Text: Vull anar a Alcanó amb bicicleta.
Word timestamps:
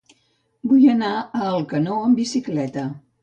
Vull 0.71 0.85
anar 0.93 1.11
a 1.17 1.49
Alcanó 1.57 1.99
amb 2.09 2.21
bicicleta. 2.23 2.87